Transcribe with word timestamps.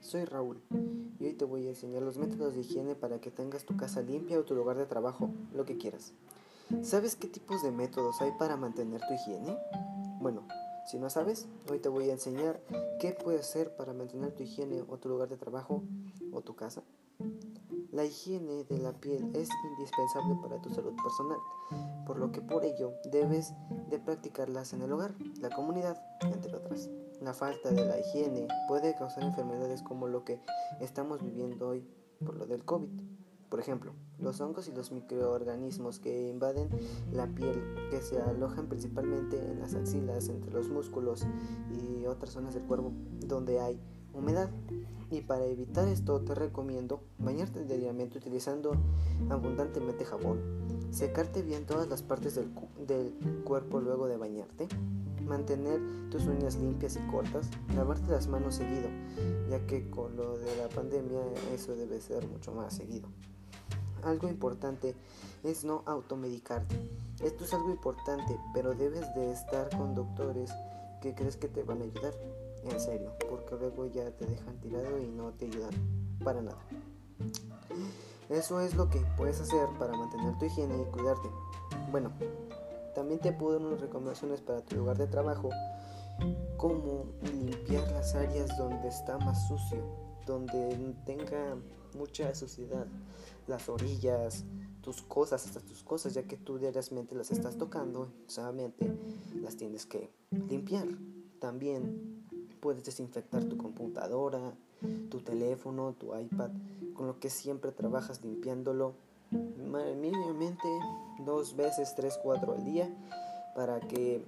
soy 0.00 0.24
Raúl 0.24 0.60
y 1.18 1.24
hoy 1.26 1.34
te 1.34 1.44
voy 1.44 1.66
a 1.66 1.70
enseñar 1.70 2.02
los 2.02 2.18
métodos 2.18 2.54
de 2.54 2.60
higiene 2.60 2.94
para 2.94 3.20
que 3.20 3.30
tengas 3.30 3.64
tu 3.64 3.76
casa 3.76 4.02
limpia 4.02 4.38
o 4.38 4.44
tu 4.44 4.54
lugar 4.54 4.76
de 4.76 4.86
trabajo, 4.86 5.30
lo 5.54 5.64
que 5.64 5.76
quieras. 5.76 6.12
¿Sabes 6.82 7.16
qué 7.16 7.28
tipos 7.28 7.62
de 7.62 7.70
métodos 7.70 8.20
hay 8.20 8.32
para 8.38 8.56
mantener 8.56 9.00
tu 9.06 9.14
higiene? 9.14 9.56
Bueno, 10.20 10.46
si 10.86 10.98
no 10.98 11.10
sabes, 11.10 11.48
hoy 11.68 11.80
te 11.80 11.88
voy 11.88 12.10
a 12.10 12.12
enseñar 12.12 12.60
qué 13.00 13.12
puedes 13.12 13.40
hacer 13.40 13.74
para 13.76 13.92
mantener 13.92 14.32
tu 14.32 14.44
higiene 14.44 14.84
o 14.88 14.98
tu 14.98 15.08
lugar 15.08 15.28
de 15.28 15.36
trabajo 15.36 15.82
o 16.32 16.42
tu 16.42 16.54
casa. 16.54 16.84
La 17.90 18.04
higiene 18.04 18.64
de 18.64 18.78
la 18.78 18.92
piel 18.92 19.30
es 19.34 19.48
indispensable 19.70 20.36
para 20.42 20.60
tu 20.60 20.70
salud 20.70 20.94
personal, 21.02 21.38
por 22.06 22.18
lo 22.18 22.30
que 22.30 22.40
por 22.40 22.64
ello 22.64 22.92
debes 23.10 23.52
de 23.90 23.98
practicarlas 23.98 24.74
en 24.74 24.82
el 24.82 24.92
hogar, 24.92 25.14
la 25.40 25.50
comunidad, 25.50 26.00
entre 26.22 26.54
otras. 26.54 26.88
La 27.20 27.32
falta 27.32 27.70
de 27.70 27.84
la 27.84 27.98
higiene 27.98 28.46
puede 28.68 28.94
causar 28.94 29.24
enfermedades 29.24 29.82
como 29.82 30.06
lo 30.06 30.24
que 30.24 30.40
estamos 30.80 31.22
viviendo 31.22 31.68
hoy 31.68 31.84
por 32.24 32.36
lo 32.36 32.46
del 32.46 32.64
COVID. 32.64 32.90
Por 33.56 33.62
ejemplo, 33.62 33.92
los 34.18 34.42
hongos 34.42 34.68
y 34.68 34.72
los 34.72 34.92
microorganismos 34.92 35.98
que 35.98 36.28
invaden 36.28 36.68
la 37.10 37.26
piel, 37.26 37.58
que 37.90 38.02
se 38.02 38.20
alojan 38.20 38.66
principalmente 38.66 39.38
en 39.50 39.60
las 39.60 39.74
axilas, 39.74 40.28
entre 40.28 40.52
los 40.52 40.68
músculos 40.68 41.26
y 41.70 42.04
otras 42.04 42.34
zonas 42.34 42.52
del 42.52 42.64
cuerpo 42.64 42.92
donde 43.26 43.58
hay 43.60 43.80
humedad. 44.12 44.50
Y 45.10 45.22
para 45.22 45.46
evitar 45.46 45.88
esto 45.88 46.20
te 46.20 46.34
recomiendo 46.34 47.00
bañarte 47.16 47.64
diariamente 47.64 48.18
utilizando 48.18 48.76
abundantemente 49.30 50.04
jabón, 50.04 50.38
secarte 50.90 51.40
bien 51.40 51.64
todas 51.64 51.88
las 51.88 52.02
partes 52.02 52.34
del, 52.34 52.50
del 52.86 53.14
cuerpo 53.42 53.80
luego 53.80 54.06
de 54.06 54.18
bañarte, 54.18 54.68
mantener 55.24 55.80
tus 56.10 56.26
uñas 56.26 56.56
limpias 56.56 56.96
y 56.96 57.10
cortas, 57.10 57.48
lavarte 57.74 58.10
las 58.10 58.28
manos 58.28 58.56
seguido, 58.56 58.90
ya 59.48 59.64
que 59.66 59.88
con 59.88 60.14
lo 60.14 60.36
de 60.36 60.56
la 60.56 60.68
pandemia 60.68 61.22
eso 61.54 61.74
debe 61.74 62.02
ser 62.02 62.28
mucho 62.28 62.52
más 62.52 62.74
seguido. 62.74 63.08
Algo 64.02 64.28
importante 64.28 64.94
es 65.42 65.64
no 65.64 65.82
automedicarte. 65.86 66.76
Esto 67.22 67.44
es 67.44 67.54
algo 67.54 67.70
importante, 67.70 68.38
pero 68.52 68.74
debes 68.74 69.14
de 69.14 69.32
estar 69.32 69.68
con 69.76 69.94
doctores 69.94 70.50
que 71.00 71.14
crees 71.14 71.36
que 71.36 71.48
te 71.48 71.62
van 71.62 71.80
a 71.82 71.84
ayudar. 71.84 72.14
En 72.64 72.80
serio, 72.80 73.12
porque 73.30 73.54
luego 73.56 73.86
ya 73.86 74.10
te 74.10 74.26
dejan 74.26 74.60
tirado 74.60 74.98
y 74.98 75.06
no 75.06 75.30
te 75.30 75.46
ayudan 75.46 75.70
para 76.24 76.42
nada. 76.42 76.58
Eso 78.28 78.60
es 78.60 78.74
lo 78.74 78.90
que 78.90 78.98
puedes 79.16 79.40
hacer 79.40 79.68
para 79.78 79.96
mantener 79.96 80.36
tu 80.38 80.46
higiene 80.46 80.82
y 80.82 80.84
cuidarte. 80.86 81.28
Bueno, 81.92 82.10
también 82.94 83.20
te 83.20 83.32
puedo 83.32 83.58
dar 83.58 83.68
unas 83.68 83.80
recomendaciones 83.80 84.40
para 84.40 84.62
tu 84.62 84.76
lugar 84.76 84.98
de 84.98 85.06
trabajo, 85.06 85.50
como 86.56 87.04
limpiar 87.22 87.88
las 87.92 88.14
áreas 88.14 88.56
donde 88.58 88.88
está 88.88 89.18
más 89.18 89.46
sucio, 89.46 89.78
donde 90.26 90.94
tenga 91.04 91.56
mucha 91.96 92.34
suciedad, 92.34 92.86
las 93.46 93.68
orillas, 93.68 94.44
tus 94.82 95.02
cosas, 95.02 95.46
hasta 95.46 95.60
tus 95.60 95.82
cosas, 95.82 96.14
ya 96.14 96.24
que 96.24 96.36
tú 96.36 96.58
diariamente 96.58 97.14
las 97.14 97.30
estás 97.30 97.56
tocando, 97.56 98.12
solamente 98.26 98.92
las 99.40 99.56
tienes 99.56 99.86
que 99.86 100.10
limpiar. 100.30 100.86
También 101.40 102.24
puedes 102.60 102.84
desinfectar 102.84 103.44
tu 103.44 103.56
computadora, 103.56 104.54
tu 105.10 105.20
teléfono, 105.20 105.94
tu 105.94 106.16
iPad, 106.16 106.50
con 106.94 107.06
lo 107.06 107.18
que 107.18 107.30
siempre 107.30 107.72
trabajas 107.72 108.22
limpiándolo 108.22 108.94
mínimamente 109.30 110.68
dos 111.24 111.56
veces, 111.56 111.94
tres, 111.96 112.18
cuatro 112.22 112.52
al 112.52 112.64
día 112.64 112.88
para 113.54 113.80
que 113.80 114.22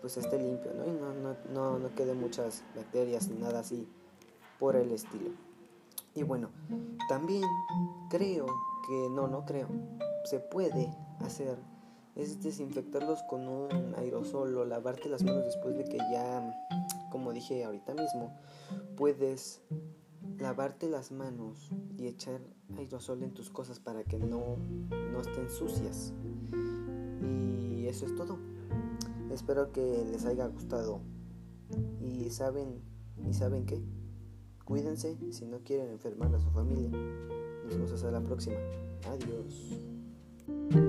pues 0.00 0.16
esté 0.16 0.38
limpio 0.38 0.72
¿no? 0.74 0.86
y 0.86 0.92
no, 0.92 1.14
no, 1.14 1.36
no, 1.52 1.78
no 1.78 1.94
quede 1.94 2.14
muchas 2.14 2.62
bacterias 2.76 3.28
ni 3.28 3.38
nada 3.38 3.60
así 3.60 3.88
por 4.64 4.76
el 4.76 4.92
estilo. 4.92 5.28
Y 6.14 6.22
bueno, 6.22 6.48
también 7.06 7.42
creo 8.08 8.46
que 8.86 9.10
no, 9.10 9.28
no 9.28 9.44
creo, 9.44 9.68
se 10.24 10.40
puede 10.40 10.90
hacer 11.20 11.58
es 12.16 12.42
desinfectarlos 12.42 13.22
con 13.24 13.46
un 13.46 13.94
aerosol 13.94 14.56
o 14.56 14.64
lavarte 14.64 15.10
las 15.10 15.22
manos 15.22 15.44
después 15.44 15.76
de 15.76 15.84
que 15.84 15.98
ya, 15.98 16.50
como 17.10 17.34
dije 17.34 17.62
ahorita 17.62 17.92
mismo, 17.92 18.34
puedes 18.96 19.60
lavarte 20.38 20.88
las 20.88 21.12
manos 21.12 21.70
y 21.98 22.06
echar 22.06 22.40
aerosol 22.78 23.22
en 23.22 23.34
tus 23.34 23.50
cosas 23.50 23.80
para 23.80 24.02
que 24.02 24.16
no, 24.16 24.56
no 25.12 25.20
estén 25.20 25.50
sucias. 25.50 26.14
Y 27.20 27.86
eso 27.86 28.06
es 28.06 28.14
todo. 28.14 28.38
Espero 29.30 29.72
que 29.72 30.06
les 30.10 30.24
haya 30.24 30.46
gustado. 30.46 31.02
Y 32.00 32.30
saben, 32.30 32.80
¿y 33.28 33.34
saben 33.34 33.66
qué? 33.66 33.82
Cuídense 34.64 35.16
si 35.30 35.46
no 35.46 35.58
quieren 35.58 35.90
enfermar 35.90 36.34
a 36.34 36.40
su 36.40 36.50
familia. 36.50 36.88
Nos 36.88 37.74
vemos 37.74 37.92
hasta 37.92 38.10
la 38.10 38.20
próxima. 38.20 38.56
Adiós. 39.08 40.83